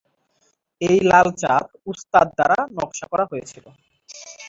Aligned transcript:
এটি 0.81 0.97
লাল 1.09 1.27
চাঁদ 1.41 1.63
উস্তাদ 1.91 2.27
দ্বারা 2.37 2.57
নকশা 2.77 3.05
করা 3.11 3.25
হয়েছিল। 3.31 3.65